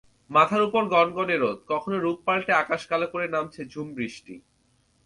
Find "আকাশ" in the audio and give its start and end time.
2.53-2.81